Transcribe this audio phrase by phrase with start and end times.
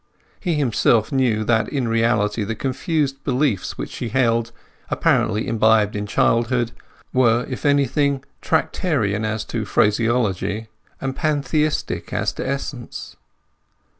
[0.39, 4.51] He himself knew that, in reality, the confused beliefs which she held,
[4.89, 6.71] apparently imbibed in childhood,
[7.13, 10.69] were, if anything, Tractarian as to phraseology,
[10.99, 13.15] and Pantheistic as to essence.